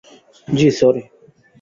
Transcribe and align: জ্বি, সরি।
জ্বি, 0.47 0.69
সরি। 0.79 1.03